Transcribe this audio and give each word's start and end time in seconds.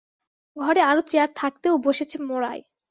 ঘরে 0.57 0.81
আরো 0.81 1.01
চেয়ার 1.07 1.29
থাকতেও 1.35 1.75
বসেছে 1.77 2.17
মোড়ায়। 2.27 2.61